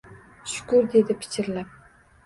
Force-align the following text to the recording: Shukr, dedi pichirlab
Shukr, 0.53 0.89
dedi 0.95 1.19
pichirlab 1.21 1.81